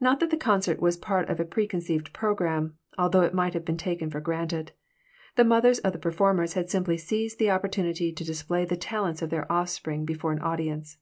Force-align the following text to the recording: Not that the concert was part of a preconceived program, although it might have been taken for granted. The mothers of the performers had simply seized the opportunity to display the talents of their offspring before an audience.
Not 0.00 0.18
that 0.18 0.30
the 0.30 0.36
concert 0.36 0.80
was 0.80 0.96
part 0.96 1.28
of 1.30 1.38
a 1.38 1.44
preconceived 1.44 2.12
program, 2.12 2.76
although 2.98 3.20
it 3.20 3.32
might 3.32 3.54
have 3.54 3.64
been 3.64 3.76
taken 3.76 4.10
for 4.10 4.20
granted. 4.20 4.72
The 5.36 5.44
mothers 5.44 5.78
of 5.78 5.92
the 5.92 5.98
performers 6.00 6.54
had 6.54 6.68
simply 6.68 6.96
seized 6.98 7.38
the 7.38 7.52
opportunity 7.52 8.12
to 8.12 8.24
display 8.24 8.64
the 8.64 8.74
talents 8.76 9.22
of 9.22 9.30
their 9.30 9.46
offspring 9.48 10.04
before 10.04 10.32
an 10.32 10.40
audience. 10.40 10.96